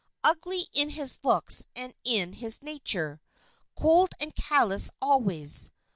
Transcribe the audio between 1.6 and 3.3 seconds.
and in his nature.